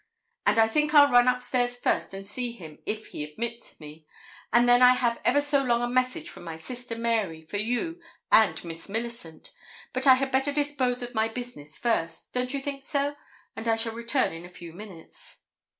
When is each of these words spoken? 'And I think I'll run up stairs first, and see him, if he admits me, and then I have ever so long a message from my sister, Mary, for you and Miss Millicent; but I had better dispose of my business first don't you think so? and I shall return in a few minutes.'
'And 0.47 0.57
I 0.57 0.67
think 0.67 0.95
I'll 0.95 1.11
run 1.11 1.27
up 1.27 1.43
stairs 1.43 1.77
first, 1.77 2.11
and 2.15 2.25
see 2.25 2.53
him, 2.53 2.79
if 2.87 3.09
he 3.09 3.23
admits 3.23 3.79
me, 3.79 4.07
and 4.51 4.67
then 4.67 4.81
I 4.81 4.95
have 4.95 5.21
ever 5.23 5.41
so 5.41 5.61
long 5.61 5.83
a 5.83 5.87
message 5.87 6.27
from 6.27 6.43
my 6.43 6.57
sister, 6.57 6.97
Mary, 6.97 7.43
for 7.43 7.57
you 7.57 8.01
and 8.31 8.63
Miss 8.63 8.89
Millicent; 8.89 9.51
but 9.93 10.07
I 10.07 10.15
had 10.15 10.31
better 10.31 10.51
dispose 10.51 11.03
of 11.03 11.13
my 11.13 11.27
business 11.27 11.77
first 11.77 12.33
don't 12.33 12.51
you 12.51 12.63
think 12.63 12.81
so? 12.81 13.15
and 13.55 13.67
I 13.67 13.75
shall 13.75 13.93
return 13.93 14.33
in 14.33 14.43
a 14.43 14.49
few 14.49 14.73
minutes.' 14.73 15.41